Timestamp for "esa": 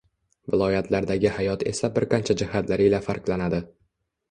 1.73-1.91